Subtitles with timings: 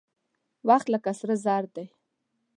[0.67, 1.85] وخت لکه سره زر دى.